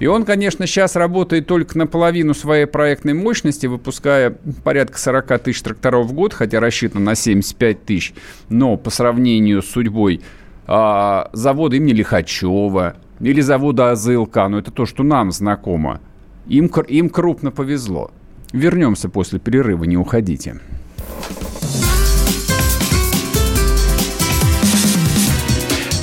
И 0.00 0.06
он, 0.06 0.24
конечно, 0.24 0.66
сейчас 0.66 0.96
работает 0.96 1.46
только 1.46 1.76
наполовину 1.76 2.34
своей 2.34 2.66
проектной 2.66 3.14
мощности, 3.14 3.66
выпуская 3.66 4.36
порядка 4.64 4.98
40 4.98 5.38
тысяч 5.40 5.62
тракторов 5.62 6.06
в 6.06 6.12
год, 6.12 6.32
хотя 6.32 6.60
рассчитан 6.60 7.04
на 7.04 7.14
75 7.14 7.84
тысяч. 7.84 8.14
Но 8.48 8.76
по 8.76 8.90
сравнению 8.90 9.62
с 9.62 9.66
судьбой 9.66 10.22
а, 10.66 11.30
завода 11.32 11.76
имени 11.76 11.92
Лихачева 11.92 12.96
или 13.20 13.40
завода 13.40 13.90
АЗЛК, 13.90 14.36
ну 14.48 14.58
это 14.58 14.70
то, 14.70 14.86
что 14.86 15.02
нам 15.02 15.30
знакомо, 15.30 16.00
им, 16.46 16.66
им 16.66 17.08
крупно 17.10 17.50
повезло. 17.50 18.10
Вернемся 18.52 19.08
после 19.08 19.38
перерыва, 19.38 19.84
не 19.84 19.96
уходите. 19.96 20.60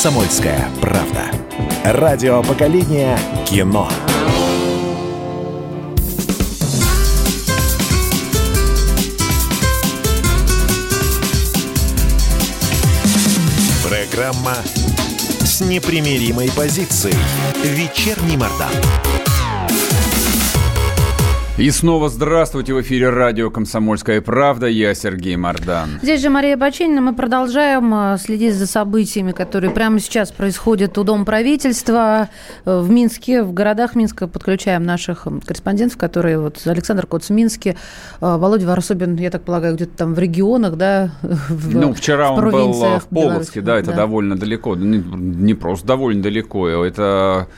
«Комсомольская 0.00 0.70
правда». 0.80 1.24
Радио 1.82 2.40
поколения 2.44 3.18
кино. 3.44 3.88
Программа 13.82 14.54
с 15.40 15.62
непримиримой 15.62 16.48
позицией. 16.52 17.16
Вечерний 17.64 18.36
Мордан. 18.36 18.70
И 21.58 21.72
снова 21.72 22.08
здравствуйте 22.08 22.72
в 22.72 22.80
эфире 22.82 23.10
радио 23.10 23.50
«Комсомольская 23.50 24.20
правда». 24.20 24.68
Я 24.68 24.94
Сергей 24.94 25.34
Мордан. 25.34 25.98
Здесь 26.00 26.22
же 26.22 26.30
Мария 26.30 26.56
Баченина. 26.56 27.00
Мы 27.00 27.16
продолжаем 27.16 27.92
э, 27.92 28.16
следить 28.18 28.54
за 28.54 28.68
событиями, 28.68 29.32
которые 29.32 29.72
прямо 29.72 29.98
сейчас 29.98 30.30
происходят 30.30 30.96
у 30.98 31.02
Дома 31.02 31.24
правительства 31.24 32.28
э, 32.64 32.78
в 32.78 32.88
Минске, 32.88 33.42
в 33.42 33.52
городах 33.52 33.96
Минска. 33.96 34.28
Подключаем 34.28 34.84
наших 34.84 35.26
корреспондентов, 35.44 35.98
которые 35.98 36.38
вот 36.38 36.64
Александр 36.64 37.08
Коц 37.08 37.26
в 37.26 37.30
Минске, 37.30 37.70
э, 37.70 37.74
Володя 38.20 38.68
Варсобин, 38.68 39.16
я 39.16 39.32
так 39.32 39.42
полагаю, 39.42 39.74
где-то 39.74 39.96
там 39.96 40.14
в 40.14 40.18
регионах, 40.20 40.76
да? 40.76 41.10
В, 41.22 41.74
ну, 41.74 41.92
вчера 41.92 42.30
в 42.30 42.38
он 42.38 42.50
был 42.52 42.72
в 42.72 43.08
Полоцке, 43.10 43.62
да, 43.62 43.80
это 43.80 43.90
да. 43.90 43.96
довольно 43.96 44.36
далеко. 44.36 44.76
Не, 44.76 44.98
не 44.98 45.54
просто 45.54 45.88
довольно 45.88 46.22
далеко, 46.22 46.68
это 46.68 47.48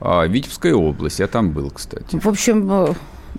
а, 0.00 0.26
Витебская 0.26 0.74
область. 0.74 1.20
Я 1.20 1.28
там 1.28 1.52
был, 1.52 1.70
кстати. 1.70 2.18
В 2.18 2.26
общем, 2.26 2.96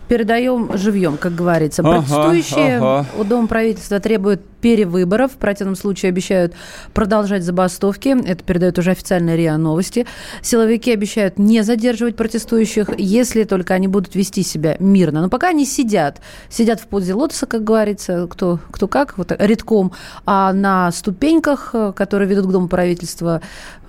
передаем 0.08 0.78
живьем, 0.78 1.18
как 1.18 1.36
говорится. 1.36 1.84
Протестующие 1.84 2.78
ага. 2.78 3.06
у 3.18 3.24
Дома 3.24 3.48
правительства 3.48 4.00
требуют 4.00 4.42
перевыборов. 4.62 5.34
В 5.34 5.38
противном 5.38 5.76
случае 5.76 6.10
обещают 6.10 6.54
продолжать 6.94 7.44
забастовки. 7.44 8.16
Это 8.28 8.44
передают 8.44 8.80
уже 8.80 8.92
официальные 8.92 9.38
РИА 9.38 9.58
Новости. 9.58 10.06
Силовики 10.42 10.92
обещают 10.92 11.38
не 11.38 11.62
задерживать 11.62 12.16
протестующих, 12.16 12.90
если 12.98 13.44
только 13.44 13.74
они 13.74 13.88
будут 13.88 14.16
вести 14.16 14.44
себя 14.44 14.76
мирно. 14.80 15.22
Но 15.22 15.30
пока 15.30 15.50
они 15.50 15.66
сидят. 15.66 16.22
Сидят 16.50 16.80
в 16.80 16.88
позе 16.88 17.14
лотоса, 17.14 17.46
как 17.46 17.64
говорится, 17.64 18.28
кто, 18.28 18.60
кто 18.72 18.88
как, 18.88 19.18
вот 19.18 19.32
редком. 19.38 19.92
А 20.26 20.52
на 20.54 20.92
ступеньках, 20.92 21.76
которые 21.96 22.30
ведут 22.30 22.48
к 22.48 22.52
Дому 22.52 22.68
правительства, 22.68 23.42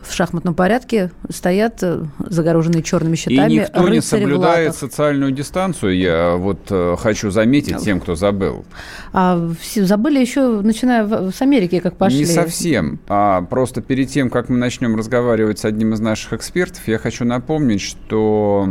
в 0.07 0.15
шахматном 0.15 0.55
порядке 0.55 1.11
стоят 1.31 1.83
э, 1.83 2.05
загороженные 2.19 2.83
черными 2.83 3.17
щитами. 3.17 3.53
И 3.53 3.59
никто 3.59 3.89
не 3.89 4.01
соблюдает 4.01 4.75
социальную 4.75 5.33
дистанцию. 5.33 5.97
Я 5.97 6.37
вот 6.37 6.61
э, 6.71 6.97
хочу 6.99 7.31
заметить 7.31 7.79
тем, 7.79 8.01
кто 8.01 8.15
забыл. 8.15 8.65
А, 9.13 9.51
забыли 9.75 10.21
еще, 10.21 10.61
начиная 10.61 11.31
с 11.31 11.43
Америки, 11.43 11.81
как 11.81 11.97
пошли. 11.97 12.21
Не 12.21 12.27
совсем. 12.27 13.01
А 13.09 13.43
просто 13.43 13.83
перед 13.83 14.09
тем, 14.09 14.31
как 14.31 14.49
мы 14.49 14.57
начнем 14.57 14.97
разговаривать 14.97 15.59
с 15.59 15.65
одним 15.65 15.95
из 15.95 16.01
наших 16.01 16.35
экспертов, 16.35 16.87
я 16.87 16.99
хочу 16.99 17.25
напомнить, 17.25 17.81
что 17.81 18.69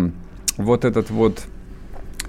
вот 0.58 0.86
этот 0.86 1.10
вот 1.10 1.42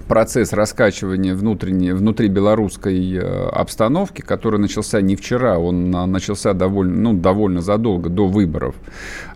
процесс 0.07 0.53
раскачивания 0.53 1.35
внутренней, 1.35 1.91
внутри 1.91 2.29
белорусской 2.29 3.13
э, 3.13 3.49
обстановки, 3.49 4.21
который 4.21 4.59
начался 4.59 5.01
не 5.01 5.15
вчера, 5.15 5.59
он 5.59 5.91
начался 5.91 6.53
довольно, 6.53 6.95
ну, 6.95 7.13
довольно 7.13 7.61
задолго 7.61 8.09
до 8.09 8.27
выборов. 8.27 8.75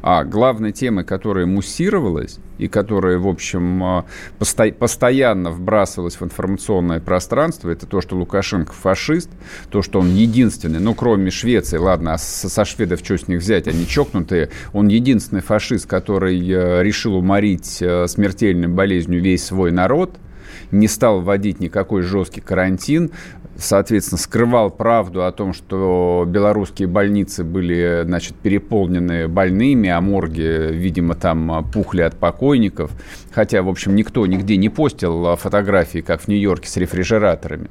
А 0.01 0.23
главной 0.23 0.71
темой, 0.71 1.03
которая 1.03 1.45
муссировалась 1.45 2.39
и 2.57 2.67
которая, 2.67 3.17
в 3.17 3.27
общем, 3.27 3.83
э, 3.83 4.03
посто, 4.39 4.71
постоянно 4.71 5.51
вбрасывалась 5.51 6.15
в 6.15 6.23
информационное 6.23 6.99
пространство, 6.99 7.69
это 7.69 7.85
то, 7.85 8.01
что 8.01 8.15
Лукашенко 8.15 8.71
фашист, 8.71 9.29
то, 9.69 9.81
что 9.81 9.99
он 9.99 10.13
единственный, 10.13 10.79
ну, 10.79 10.95
кроме 10.95 11.31
Швеции, 11.31 11.77
ладно, 11.77 12.13
а 12.13 12.17
со, 12.17 12.49
со 12.49 12.65
шведов 12.65 13.01
что 13.03 13.17
с 13.17 13.27
них 13.27 13.39
взять, 13.39 13.67
они 13.67 13.85
чокнутые, 13.85 14.49
он 14.73 14.87
единственный 14.87 15.41
фашист, 15.41 15.85
который 15.85 16.39
э, 16.39 16.81
решил 16.81 17.15
уморить 17.15 17.65
смертельной 17.81 18.69
болезнью 18.69 19.21
весь 19.21 19.43
свой 19.45 19.71
народ– 19.71 20.15
не 20.71 20.87
стал 20.87 21.21
вводить 21.21 21.59
никакой 21.59 22.01
жесткий 22.01 22.41
карантин, 22.41 23.11
соответственно, 23.55 24.17
скрывал 24.17 24.71
правду 24.71 25.25
о 25.25 25.31
том, 25.31 25.53
что 25.53 26.25
белорусские 26.27 26.87
больницы 26.87 27.43
были, 27.43 28.03
значит, 28.05 28.35
переполнены 28.35 29.27
больными, 29.27 29.89
а 29.89 30.01
морги, 30.01 30.71
видимо, 30.71 31.15
там 31.15 31.69
пухли 31.71 32.01
от 32.01 32.15
покойников. 32.15 32.91
Хотя, 33.31 33.61
в 33.61 33.69
общем, 33.69 33.95
никто 33.95 34.25
нигде 34.25 34.57
не 34.57 34.69
постил 34.69 35.35
фотографии, 35.35 35.99
как 35.99 36.21
в 36.21 36.27
Нью-Йорке, 36.27 36.69
с 36.69 36.77
рефрижераторами. 36.77 37.69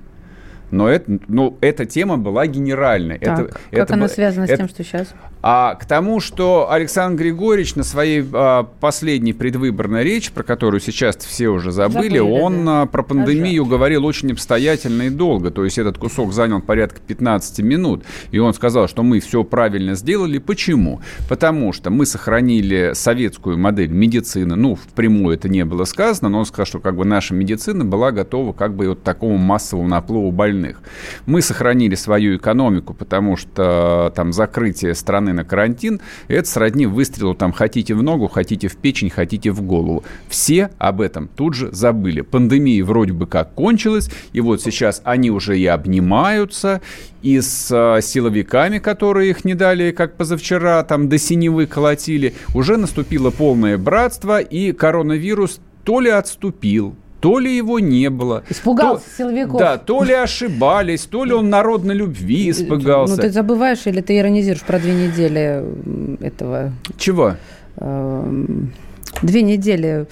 Но 0.70 0.88
это, 0.88 1.18
ну, 1.26 1.58
эта 1.60 1.84
тема 1.84 2.16
была 2.16 2.46
генеральной. 2.46 3.18
Так, 3.18 3.40
это, 3.40 3.48
как 3.48 3.60
это 3.72 3.94
она 3.94 4.08
связана 4.08 4.46
с 4.46 4.50
это- 4.50 4.58
тем, 4.58 4.68
что 4.68 4.84
сейчас? 4.84 5.14
А 5.42 5.74
к 5.74 5.86
тому, 5.86 6.20
что 6.20 6.70
Александр 6.70 7.22
Григорьевич 7.22 7.74
на 7.74 7.84
своей 7.84 8.24
а, 8.32 8.64
последней 8.80 9.32
предвыборной 9.32 10.04
речи, 10.04 10.30
про 10.32 10.42
которую 10.42 10.80
сейчас 10.80 11.16
все 11.16 11.48
уже 11.48 11.72
забыли, 11.72 12.18
Забыли, 12.18 12.18
он 12.18 12.64
да. 12.64 12.82
а, 12.82 12.86
про 12.86 13.02
пандемию 13.02 13.64
говорил 13.64 14.04
очень 14.04 14.32
обстоятельно 14.32 15.02
и 15.02 15.10
долго. 15.10 15.50
То 15.50 15.64
есть 15.64 15.78
этот 15.78 15.98
кусок 15.98 16.32
занял 16.32 16.60
порядка 16.60 17.00
15 17.06 17.60
минут. 17.60 18.04
И 18.30 18.38
он 18.38 18.52
сказал, 18.52 18.86
что 18.88 19.02
мы 19.02 19.20
все 19.20 19.42
правильно 19.44 19.94
сделали. 19.94 20.38
Почему? 20.38 21.00
Потому 21.28 21.72
что 21.72 21.90
мы 21.90 22.04
сохранили 22.04 22.92
советскую 22.94 23.58
модель 23.58 23.90
медицины. 23.90 24.56
Ну, 24.56 24.74
впрямую 24.74 25.36
это 25.36 25.48
не 25.48 25.64
было 25.64 25.84
сказано, 25.84 26.28
но 26.28 26.40
он 26.40 26.46
сказал, 26.46 26.66
что 26.66 26.78
как 26.80 26.96
бы 26.96 27.04
наша 27.04 27.34
медицина 27.34 27.84
была 27.84 28.12
готова 28.12 28.52
как 28.52 28.74
бы 28.74 28.88
вот 28.88 29.02
такому 29.02 29.38
массовому 29.38 29.88
наплыву 29.88 30.30
больных. 30.32 30.82
Мы 31.24 31.40
сохранили 31.40 31.94
свою 31.94 32.36
экономику, 32.36 32.92
потому 32.92 33.36
что 33.36 34.12
там 34.14 34.32
закрытие 34.32 34.94
страны 34.94 35.29
на 35.32 35.44
карантин, 35.44 36.00
это 36.28 36.48
сродни 36.48 36.86
выстрелу 36.86 37.34
там 37.34 37.52
хотите 37.52 37.94
в 37.94 38.02
ногу, 38.02 38.28
хотите 38.28 38.68
в 38.68 38.76
печень, 38.76 39.10
хотите 39.10 39.50
в 39.50 39.62
голову. 39.62 40.04
Все 40.28 40.70
об 40.78 41.00
этом 41.00 41.28
тут 41.28 41.54
же 41.54 41.70
забыли. 41.72 42.20
Пандемия 42.20 42.84
вроде 42.84 43.12
бы 43.12 43.26
как 43.26 43.54
кончилась, 43.54 44.10
и 44.32 44.40
вот 44.40 44.62
сейчас 44.62 45.00
они 45.04 45.30
уже 45.30 45.58
и 45.58 45.66
обнимаются, 45.66 46.80
и 47.22 47.40
с 47.40 47.68
а, 47.70 48.00
силовиками, 48.00 48.78
которые 48.78 49.30
их 49.30 49.44
не 49.44 49.54
дали, 49.54 49.90
как 49.90 50.16
позавчера, 50.16 50.82
там 50.84 51.08
до 51.08 51.18
синевы 51.18 51.66
колотили, 51.66 52.34
уже 52.54 52.76
наступило 52.76 53.30
полное 53.30 53.78
братство, 53.78 54.40
и 54.40 54.72
коронавирус 54.72 55.60
то 55.84 56.00
ли 56.00 56.10
отступил, 56.10 56.94
то 57.20 57.38
ли 57.38 57.54
его 57.54 57.78
не 57.78 58.10
было. 58.10 58.42
Испугался 58.48 59.04
то- 59.04 59.16
силовиков. 59.18 59.58
Да, 59.58 59.76
то 59.76 60.02
ли 60.02 60.14
ошибались, 60.14 61.04
то 61.04 61.24
ли 61.24 61.32
он 61.32 61.50
народной 61.50 61.94
любви 61.94 62.50
испугался. 62.50 63.16
Ну, 63.16 63.22
ты 63.22 63.30
забываешь 63.30 63.86
или 63.86 64.00
ты 64.00 64.18
иронизируешь 64.18 64.62
про 64.62 64.78
две 64.78 64.94
недели 64.94 65.64
этого... 66.20 66.72
Чего? 66.96 67.36
эм, 67.76 68.72
Две 69.22 69.42
недели. 69.42 70.06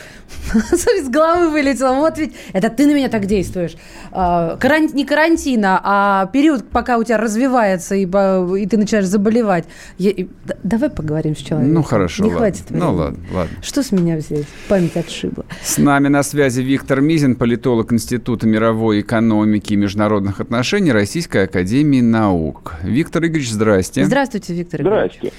С 0.53 1.09
головы 1.09 1.51
вылетело. 1.51 1.95
Вот 1.95 2.19
ведь 2.19 2.35
это 2.53 2.69
ты 2.69 2.87
на 2.87 2.93
меня 2.95 3.09
так 3.09 3.25
действуешь. 3.27 3.75
А, 4.13 4.57
каран- 4.57 4.91
Не 4.93 5.05
карантина, 5.07 5.81
а 5.83 6.27
период, 6.27 6.69
пока 6.69 6.99
у 6.99 7.05
тебя 7.05 7.17
развивается, 7.17 7.95
и, 7.95 8.03
и 8.03 8.67
ты 8.67 8.77
начинаешь 8.77 9.07
заболевать. 9.07 9.65
Я- 9.99 10.27
Давай 10.63 10.91
поговорим 10.91 11.35
с 11.37 11.39
человеком. 11.39 11.73
Ну, 11.75 11.83
хорошо, 11.83 12.25
Не 12.25 12.31
ладно. 12.31 12.39
хватит 12.39 12.65
Ну, 12.71 12.77
времени. 12.79 12.97
ладно, 12.99 13.19
ладно. 13.33 13.57
Что 13.63 13.83
с 13.83 13.93
меня 13.93 14.17
взять? 14.17 14.47
Память 14.69 14.97
отшибла. 14.97 15.45
С 15.63 15.79
нами 15.79 16.09
на 16.09 16.23
связи 16.23 16.61
Виктор 16.61 17.01
Мизин, 17.01 17.37
политолог 17.37 17.93
Института 17.93 18.47
мировой 18.47 19.01
экономики 19.01 19.73
и 19.73 19.77
международных 19.77 20.41
отношений 20.41 20.93
Российской 20.93 21.45
Академии 21.45 22.01
Наук. 22.03 22.75
Виктор 22.83 23.25
Игоревич, 23.25 23.53
здрасте. 23.53 24.05
Здравствуйте, 24.05 24.53
Виктор 24.55 24.83
Иванович. 24.83 25.13
Здрасте. 25.19 25.33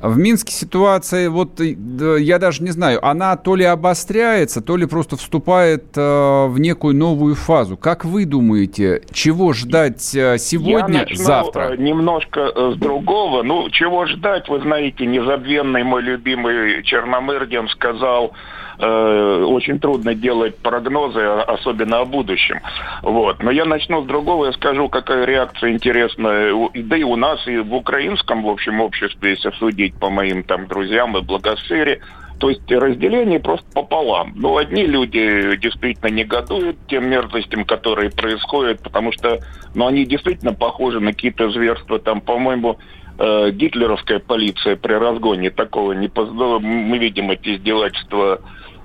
В 0.00 0.18
Минске 0.18 0.52
ситуация, 0.52 1.28
вот 1.28 1.60
э, 1.60 1.74
я 2.20 2.38
даже 2.38 2.62
не 2.62 2.70
знаю, 2.70 3.04
она 3.06 3.36
то 3.36 3.54
ли 3.54 3.64
обостряется, 3.64 4.62
то 4.62 4.76
ли 4.78 4.86
просто 4.86 5.16
вступает 5.16 5.96
э, 5.96 6.46
в 6.46 6.58
некую 6.58 6.96
новую 6.96 7.34
фазу. 7.34 7.76
Как 7.76 8.06
вы 8.06 8.24
думаете, 8.24 9.02
чего 9.12 9.52
ждать 9.52 10.14
э, 10.14 10.38
сегодня, 10.38 10.94
Я 10.94 11.00
начну, 11.04 11.16
завтра? 11.24 11.72
э, 11.72 11.76
немножко 11.76 12.72
с 12.72 12.76
другого. 12.76 13.42
Ну, 13.42 13.68
чего 13.68 14.06
ждать, 14.06 14.48
вы 14.48 14.60
знаете, 14.60 15.04
незабвенный 15.04 15.84
мой 15.84 16.00
любимый 16.00 16.82
Черномырдин 16.82 17.68
сказал, 17.68 18.32
э, 18.80 19.44
очень 19.44 19.78
трудно 19.78 20.14
делать 20.14 20.56
прогнозы, 20.58 21.20
а- 21.20 21.42
особенно 21.42 22.00
о 22.00 22.04
будущем. 22.04 22.60
Вот. 23.02 23.42
Но 23.42 23.50
я 23.50 23.64
начну 23.64 24.02
с 24.02 24.06
другого, 24.06 24.46
я 24.46 24.52
скажу, 24.52 24.88
какая 24.88 25.24
реакция 25.24 25.72
интересная, 25.72 26.54
да 26.74 26.96
и 26.96 27.02
у 27.02 27.16
нас, 27.16 27.46
и 27.46 27.58
в 27.58 27.74
украинском, 27.74 28.42
в 28.42 28.48
общем, 28.48 28.80
обществе, 28.80 29.30
если 29.30 29.50
судить 29.58 29.94
по 29.94 30.10
моим 30.10 30.42
там 30.42 30.66
друзьям 30.66 31.16
и 31.16 31.22
благосфере, 31.22 32.00
то 32.40 32.48
есть 32.48 32.70
разделение 32.72 33.38
просто 33.38 33.66
пополам. 33.74 34.32
Ну, 34.34 34.56
одни 34.56 34.86
люди 34.86 35.56
действительно 35.56 36.08
негодуют 36.08 36.78
тем 36.88 37.08
мерзостям, 37.08 37.66
которые 37.66 38.10
происходят, 38.10 38.82
потому 38.82 39.12
что 39.12 39.40
ну, 39.74 39.86
они 39.86 40.06
действительно 40.06 40.54
похожи 40.54 41.00
на 41.00 41.12
какие-то 41.12 41.50
зверства. 41.50 41.98
Там, 41.98 42.22
по-моему, 42.22 42.78
э, 43.18 43.50
гитлеровская 43.50 44.20
полиция 44.20 44.76
при 44.76 44.94
разгоне 44.94 45.50
такого 45.50 45.92
не 45.92 46.08
позволила. 46.08 46.58
Мы 46.60 46.96
видим 46.96 47.30
эти 47.30 47.56
издевательства 47.56 48.40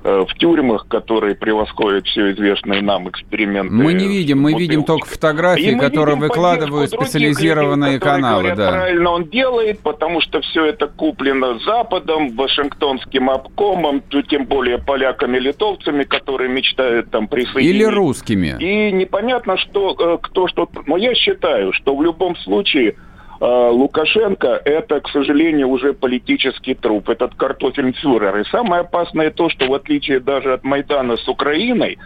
в 0.06 0.34
тюрьмах, 0.36 0.88
которые 0.88 1.36
превосходят 1.36 2.06
все 2.06 2.32
известные 2.32 2.82
нам 2.82 3.10
эксперименты. 3.10 3.74
Мы 3.74 3.94
не 3.94 4.08
видим, 4.08 4.40
мы 4.40 4.54
видим 4.54 4.84
только 4.84 5.08
фотографии, 5.08 5.72
И 5.72 5.80
которые 5.80 6.16
выкладывают 6.16 6.92
специализированные 6.92 7.94
людей, 7.94 8.00
каналы. 8.00 8.44
говорят, 8.44 8.58
Да. 8.58 8.72
Правильно 8.72 9.10
он 9.12 9.30
делает, 9.30 9.80
потому 9.80 10.22
что 10.22 10.42
все 10.42 10.66
это 10.66 10.88
куплено 10.88 11.60
Западом, 11.66 12.36
Вашингтонским 12.36 13.30
обкомом, 13.30 14.04
тем 14.30 14.46
более 14.46 14.78
поляками, 14.78 15.38
литовцами, 15.40 16.04
которые 16.04 16.50
мечтают 16.50 17.10
там 17.10 17.28
присоединиться. 17.28 17.70
Или 17.76 17.84
русскими. 17.84 18.56
И 18.60 18.92
непонятно, 18.92 19.58
что 19.58 19.96
э, 19.98 20.18
кто 20.22 20.48
что. 20.48 20.70
Но 20.86 20.98
я 20.98 21.16
считаю, 21.16 21.74
что 21.74 21.96
в 21.96 22.04
любом 22.04 22.36
случае 22.38 22.90
э, 22.92 22.96
Лукашенко 23.40 24.62
это, 24.64 25.02
к 25.02 25.10
сожалению, 25.10 25.70
уже 25.70 25.94
политический 25.94 26.74
труп, 26.74 27.10
этот 27.10 27.36
картофельфюрер. 27.36 28.38
И 28.38 28.44
самое 28.46 28.82
опасное 28.82 29.30
то, 29.32 29.50
что 29.50 29.68
в 29.68 29.74
отличие 29.74 30.20
даже 30.20 30.54
от 30.54 30.64
Майдана 30.64 31.18
с 31.18 31.28
Украиной, 31.28 31.98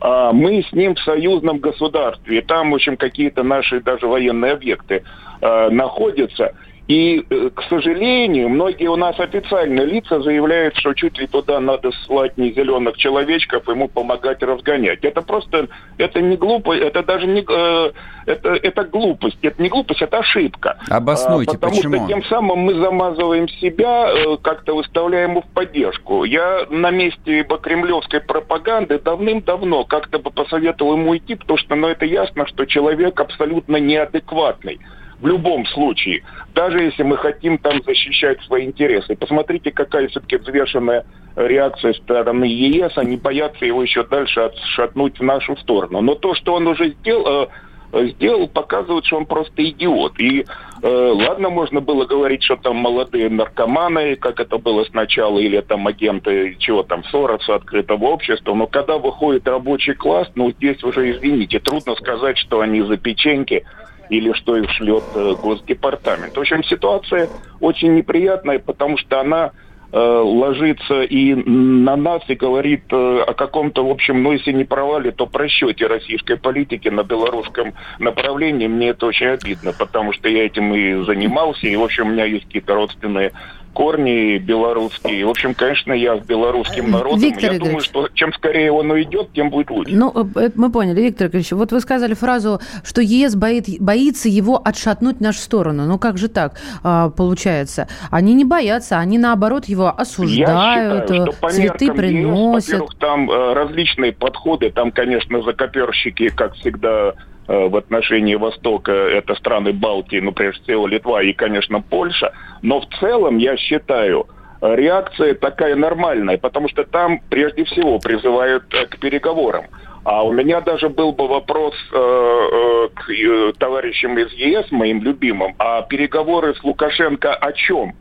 а, 0.00 0.32
мы 0.32 0.62
с 0.62 0.72
ним 0.72 0.94
в 0.94 1.00
союзном 1.00 1.58
государстве. 1.58 2.38
И 2.38 2.42
там, 2.42 2.70
в 2.70 2.74
общем, 2.74 2.96
какие-то 2.96 3.42
наши 3.42 3.80
даже 3.80 4.06
военные 4.06 4.52
объекты 4.52 5.02
э, 5.40 5.70
находятся. 5.70 6.54
И, 6.88 7.24
э, 7.28 7.50
к 7.54 7.62
сожалению, 7.68 8.48
многие 8.48 8.86
у 8.86 8.96
нас 8.96 9.18
официальные 9.18 9.86
лица 9.86 10.20
заявляют, 10.20 10.76
что 10.76 10.94
чуть 10.94 11.18
ли 11.18 11.26
туда 11.26 11.58
надо 11.58 11.90
слать 12.06 12.38
не 12.38 12.52
зеленых 12.52 12.96
человечков, 12.96 13.68
ему 13.68 13.88
помогать 13.88 14.40
разгонять. 14.42 15.04
Это 15.04 15.22
просто, 15.22 15.68
это 15.98 16.20
не 16.20 16.36
глупо, 16.36 16.76
это 16.76 17.02
даже 17.02 17.26
не, 17.26 17.44
э, 17.48 17.92
это, 18.26 18.50
это 18.50 18.84
глупость. 18.84 19.38
Это 19.42 19.60
не 19.60 19.68
глупость, 19.68 20.02
это 20.02 20.18
ошибка. 20.18 20.78
Обоснуйте, 20.88 21.52
А, 21.52 21.54
потому 21.54 21.74
почему? 21.74 21.96
что 21.96 22.06
тем 22.06 22.24
самым 22.24 22.58
мы 22.60 22.74
замазываем 22.74 23.48
себя, 23.48 24.08
э, 24.12 24.36
как-то 24.40 24.76
выставляем 24.76 25.30
его 25.32 25.40
в 25.42 25.46
поддержку. 25.46 26.22
Я 26.22 26.66
на 26.70 26.90
месте 26.90 27.44
кремлевской 27.44 28.20
пропаганды 28.20 29.00
давным-давно 29.00 29.84
как-то 29.84 30.20
бы 30.20 30.30
посоветовал 30.30 30.92
ему 30.94 31.10
уйти, 31.10 31.34
потому 31.34 31.58
что, 31.58 31.74
ну, 31.74 31.88
это 31.88 32.04
ясно, 32.04 32.46
что 32.46 32.64
человек 32.64 33.18
абсолютно 33.20 33.76
неадекватный. 33.76 34.78
В 35.20 35.26
любом 35.26 35.64
случае, 35.66 36.22
даже 36.54 36.82
если 36.82 37.02
мы 37.02 37.16
хотим 37.16 37.58
там 37.58 37.82
защищать 37.82 38.40
свои 38.42 38.66
интересы. 38.66 39.16
Посмотрите, 39.16 39.70
какая 39.70 40.08
все-таки 40.08 40.36
взвешенная 40.36 41.06
реакция 41.36 41.92
стороны 41.94 42.44
ЕС. 42.44 42.92
Они 42.96 43.16
боятся 43.16 43.64
его 43.64 43.82
еще 43.82 44.04
дальше 44.04 44.40
отшатнуть 44.40 45.18
в 45.18 45.22
нашу 45.22 45.56
сторону. 45.56 46.00
Но 46.00 46.14
то, 46.14 46.34
что 46.34 46.54
он 46.54 46.66
уже 46.66 46.90
сделал, 46.90 47.48
э, 47.92 48.08
сделал, 48.08 48.48
показывает, 48.48 49.04
что 49.04 49.16
он 49.16 49.26
просто 49.26 49.64
идиот. 49.64 50.18
И 50.18 50.44
э, 50.82 51.12
ладно, 51.14 51.50
можно 51.50 51.80
было 51.80 52.04
говорить, 52.04 52.42
что 52.42 52.56
там 52.56 52.76
молодые 52.76 53.28
наркоманы, 53.28 54.16
как 54.16 54.40
это 54.40 54.58
было 54.58 54.84
сначала, 54.84 55.38
или 55.38 55.60
там 55.60 55.86
агенты, 55.86 56.56
чего 56.58 56.82
там, 56.82 57.04
Сороса, 57.04 57.54
открытого 57.54 58.04
общества, 58.06 58.54
но 58.54 58.66
когда 58.66 58.98
выходит 58.98 59.46
рабочий 59.46 59.94
класс, 59.94 60.28
ну 60.34 60.50
здесь 60.52 60.82
уже, 60.82 61.10
извините, 61.12 61.58
трудно 61.58 61.94
сказать, 61.94 62.38
что 62.38 62.60
они 62.60 62.82
за 62.82 62.96
печеньки 62.96 63.64
или 64.08 64.32
что 64.32 64.56
их 64.56 64.70
шлет 64.70 65.04
э, 65.14 65.34
Госдепартамент. 65.40 66.36
В 66.36 66.40
общем, 66.40 66.62
ситуация 66.64 67.30
очень 67.60 67.94
неприятная, 67.94 68.58
потому 68.58 68.96
что 68.96 69.20
она 69.20 69.52
э, 69.92 69.98
ложится 69.98 71.02
и 71.02 71.34
на 71.34 71.96
нас 71.96 72.22
и 72.28 72.34
говорит 72.34 72.84
э, 72.90 73.24
о 73.26 73.34
каком-то, 73.34 73.86
в 73.86 73.90
общем, 73.90 74.22
ну 74.22 74.32
если 74.32 74.52
не 74.52 74.64
провале, 74.64 75.12
то 75.12 75.26
просчете 75.26 75.86
российской 75.86 76.36
политики 76.36 76.88
на 76.88 77.02
белорусском 77.02 77.74
направлении. 77.98 78.66
Мне 78.66 78.88
это 78.88 79.06
очень 79.06 79.26
обидно, 79.26 79.72
потому 79.72 80.12
что 80.12 80.28
я 80.28 80.46
этим 80.46 80.74
и 80.74 81.04
занимался, 81.04 81.66
и, 81.66 81.76
в 81.76 81.82
общем, 81.82 82.08
у 82.08 82.10
меня 82.10 82.24
есть 82.24 82.46
какие-то 82.46 82.74
родственные 82.74 83.32
корни 83.76 84.38
белорусские. 84.38 85.26
В 85.26 85.28
общем, 85.28 85.52
конечно, 85.52 85.92
я 85.92 86.16
с 86.16 86.24
белорусским 86.24 86.90
народом. 86.90 87.20
Виктор 87.20 87.52
я 87.52 87.58
думаю, 87.58 87.72
Игоревич. 87.74 87.84
что 87.84 88.08
чем 88.14 88.32
скорее 88.32 88.72
он 88.72 88.90
уйдет, 88.90 89.28
тем 89.34 89.50
будет 89.50 89.70
лучше. 89.70 89.94
Ну, 89.94 90.12
э, 90.14 90.40
это 90.46 90.58
мы 90.58 90.72
поняли, 90.72 91.02
Виктор 91.02 91.26
Игоревич. 91.26 91.52
Вот 91.52 91.72
вы 91.72 91.80
сказали 91.80 92.14
фразу, 92.14 92.58
что 92.82 93.02
ЕС 93.02 93.36
боит, 93.36 93.66
боится 93.78 94.30
его 94.30 94.62
отшатнуть 94.64 95.18
в 95.18 95.20
нашу 95.20 95.40
сторону. 95.40 95.84
Ну, 95.84 95.98
как 95.98 96.16
же 96.16 96.28
так 96.28 96.58
а, 96.82 97.10
получается? 97.10 97.86
Они 98.10 98.32
не 98.32 98.46
боятся, 98.46 98.98
они, 98.98 99.18
наоборот, 99.18 99.66
его 99.66 99.92
осуждают, 99.94 100.38
Я 100.38 101.04
считаю, 101.04 101.22
э, 101.22 101.30
что 101.30 101.38
по 101.38 101.50
цветы 101.50 101.92
приносят. 101.92 102.70
во-первых, 102.70 102.94
там 102.98 103.30
э, 103.30 103.52
различные 103.52 104.12
подходы. 104.12 104.70
Там, 104.70 104.90
конечно, 104.90 105.42
закоперщики, 105.42 106.30
как 106.30 106.54
всегда, 106.54 107.08
э, 107.10 107.12
в 107.46 107.76
отношении 107.76 108.34
Востока, 108.34 108.92
это 108.92 109.34
страны 109.34 109.72
Балтии, 109.72 110.18
ну, 110.18 110.32
прежде 110.32 110.62
всего, 110.64 110.86
Литва 110.86 111.22
и, 111.22 111.32
конечно, 111.32 111.80
Польша. 111.80 112.32
Но 112.62 112.80
в 112.80 112.86
целом, 112.98 113.38
я 113.38 113.56
считаю, 113.56 114.26
э, 114.60 114.74
реакция 114.74 115.34
такая 115.34 115.76
нормальная, 115.76 116.38
потому 116.38 116.68
что 116.68 116.84
там, 116.84 117.20
прежде 117.30 117.64
всего, 117.64 117.98
призывают 117.98 118.64
э, 118.74 118.86
к 118.86 118.98
переговорам. 118.98 119.66
А 120.04 120.22
у 120.22 120.32
меня 120.32 120.60
даже 120.60 120.88
был 120.88 121.12
бы 121.12 121.26
вопрос 121.26 121.74
э, 121.92 121.96
э, 121.96 122.88
к 122.94 123.10
э, 123.10 123.52
товарищам 123.58 124.16
из 124.18 124.32
ЕС, 124.34 124.70
моим 124.70 125.02
любимым, 125.02 125.56
а 125.58 125.82
переговоры 125.82 126.54
с 126.54 126.62
Лукашенко 126.62 127.34
о 127.34 127.52
чем? 127.52 127.94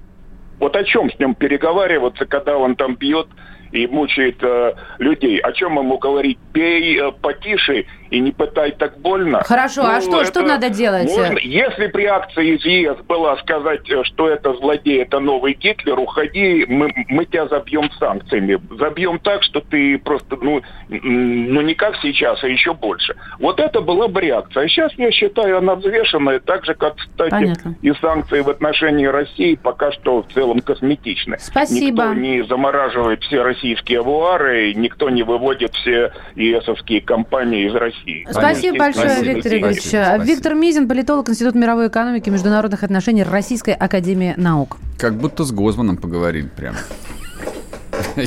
Вот 0.60 0.76
о 0.76 0.84
чем 0.84 1.12
с 1.12 1.20
ним 1.20 1.34
переговариваться, 1.34 2.28
когда 2.28 2.58
он 2.58 2.76
там 2.76 2.96
бьет 2.96 3.28
и 3.72 3.88
мучает 3.88 4.38
э, 4.42 4.74
людей. 5.00 5.40
О 5.40 5.52
чем 5.52 5.78
ему 5.80 5.98
говорить? 5.98 6.38
Пей 6.54 6.98
э, 7.00 7.12
потише 7.12 7.86
и 8.10 8.20
не 8.20 8.32
пытай 8.32 8.72
так 8.72 8.98
больно. 9.00 9.44
Хорошо, 9.44 9.82
а 9.84 9.88
ну, 9.88 9.98
а 9.98 10.02
что, 10.02 10.26
что 10.26 10.42
надо 10.42 10.70
делать? 10.70 11.10
Можно, 11.10 11.40
если 11.40 11.88
бы 11.88 12.02
реакция 12.02 12.44
из 12.44 12.66
ЕС 12.66 12.98
была 13.08 13.38
сказать, 13.38 13.90
э, 13.90 14.04
что 14.04 14.30
это 14.30 14.54
злодей, 14.54 15.02
это 15.02 15.20
новый 15.20 15.54
Гитлер, 15.54 16.00
уходи, 16.00 16.66
мы, 16.68 16.92
мы 17.10 17.26
тебя 17.26 17.48
забьем 17.48 17.90
санкциями. 18.00 18.60
Забьем 18.78 19.20
так, 19.20 19.44
что 19.44 19.62
ты 19.62 19.98
просто, 19.98 20.38
ну, 20.42 20.62
ну 20.90 21.62
не 21.62 21.74
как 21.74 21.96
сейчас, 22.02 22.44
а 22.44 22.48
еще 22.48 22.74
больше. 22.74 23.16
Вот 23.40 23.60
это 23.60 23.82
была 23.82 24.08
бы 24.08 24.22
реакция. 24.22 24.64
А 24.64 24.68
сейчас, 24.68 24.94
я 24.98 25.12
считаю, 25.12 25.58
она 25.58 25.76
взвешенная, 25.76 26.40
так 26.40 26.66
же, 26.66 26.76
как, 26.76 26.98
кстати, 26.98 27.32
Понятно. 27.32 27.76
и 27.82 27.94
санкции 27.94 28.42
в 28.42 28.50
отношении 28.50 29.06
России 29.06 29.56
пока 29.56 29.92
что 29.92 30.22
в 30.22 30.34
целом 30.34 30.60
косметичны. 30.60 31.38
Спасибо. 31.40 32.04
Никто 32.04 32.14
не 32.14 32.44
замораживает 32.44 33.24
все 33.24 33.42
российские 33.42 34.00
авуары, 34.00 34.74
никто 34.74 35.10
не 35.10 35.24
выводит 35.24 35.74
все 35.76 36.12
ЕСовские 36.36 37.02
компании 37.02 37.68
из 37.68 37.76
России. 37.76 37.95
Спасибо 38.30 38.78
большое, 38.78 39.10
Спасибо. 39.10 39.34
Виктор 39.34 39.54
Игоревич. 39.54 39.82
Спасибо. 39.82 40.24
Виктор 40.24 40.56
Мизин, 40.56 40.88
политолог 40.88 41.30
Института 41.30 41.58
мировой 41.58 41.88
экономики 41.88 42.30
и 42.30 42.32
международных 42.32 42.84
отношений 42.84 43.24
Российской 43.24 43.74
Академии 43.74 44.34
Наук. 44.38 44.78
Как 44.98 45.16
будто 45.16 45.44
с 45.44 45.52
Гозманом 45.52 45.98
поговорили 45.98 46.48
прямо. 46.56 46.78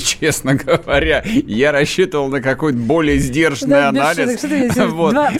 честно 0.00 0.54
говоря. 0.54 1.22
Я 1.24 1.72
рассчитывал 1.72 2.28
на 2.28 2.40
какой-то 2.40 2.78
более 2.78 3.18
сдержанный 3.18 3.76
да, 3.76 3.88
анализ. 3.88 4.40
Шуток, 4.40 4.90
вот. 4.92 5.12
Два, 5.12 5.30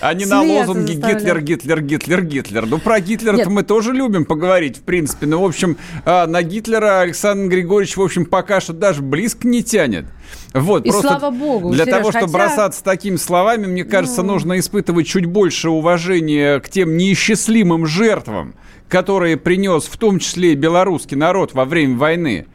а 0.00 0.14
не 0.14 0.26
на 0.26 0.42
лозунги 0.42 0.92
Гитлер, 0.92 1.40
Гитлер, 1.40 1.80
Гитлер, 1.80 2.22
Гитлер. 2.22 2.66
Ну, 2.66 2.78
про 2.78 3.00
Гитлера-то 3.00 3.50
мы 3.50 3.62
тоже 3.62 3.92
любим 3.92 4.24
поговорить, 4.24 4.78
в 4.78 4.82
принципе. 4.82 5.26
Ну, 5.26 5.40
в 5.40 5.44
общем, 5.44 5.76
а, 6.04 6.26
на 6.26 6.42
Гитлера 6.42 7.00
Александр 7.00 7.50
Григорьевич, 7.50 7.96
в 7.96 8.02
общем, 8.02 8.26
пока 8.26 8.60
что 8.60 8.72
даже 8.72 9.02
близко 9.02 9.46
не 9.46 9.62
тянет. 9.62 10.06
Вот, 10.54 10.86
и 10.86 10.92
слава 10.92 11.30
богу. 11.30 11.72
Для 11.72 11.84
Сереж, 11.84 11.98
того, 11.98 12.10
чтобы 12.12 12.32
хотя... 12.32 12.38
бросаться 12.38 12.84
такими 12.84 13.16
словами, 13.16 13.66
мне 13.66 13.84
кажется, 13.84 14.22
ну... 14.22 14.34
нужно 14.34 14.60
испытывать 14.60 15.08
чуть 15.08 15.26
больше 15.26 15.68
уважения 15.68 16.60
к 16.60 16.68
тем 16.68 16.96
неисчислимым 16.96 17.86
жертвам, 17.86 18.54
которые 18.88 19.36
принес 19.36 19.84
в 19.86 19.96
том 19.96 20.20
числе 20.20 20.52
и 20.52 20.54
белорусский 20.54 21.16
народ 21.16 21.54
во 21.54 21.64
время 21.64 21.98
войны. 21.98 22.46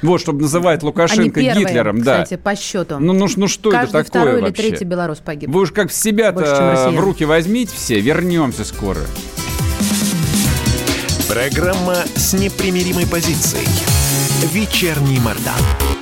Вот, 0.00 0.20
чтобы 0.20 0.40
называть 0.40 0.82
Лукашенко 0.82 1.38
Они 1.38 1.48
первые, 1.48 1.66
Гитлером, 1.66 2.02
да. 2.02 2.24
кстати, 2.24 2.40
по 2.40 2.56
счету. 2.56 2.98
Ну, 2.98 3.12
ну, 3.12 3.28
ну 3.36 3.48
что 3.48 3.70
Каждый 3.70 4.00
это 4.00 4.04
такое 4.04 4.22
второй 4.22 4.40
вообще? 4.40 4.62
или 4.62 4.70
третий 4.70 4.84
белорус 4.84 5.18
погиб. 5.18 5.50
Вы 5.50 5.60
уж 5.60 5.72
как 5.72 5.90
в 5.90 5.94
себя-то 5.94 6.90
в 6.90 6.98
руки 6.98 7.24
возьмите 7.24 7.72
все, 7.76 8.00
вернемся 8.00 8.64
скоро. 8.64 9.00
Программа 11.28 11.96
с 12.14 12.32
непримиримой 12.32 13.06
позицией. 13.06 13.68
Вечерний 14.52 15.20
Мордан. 15.20 16.01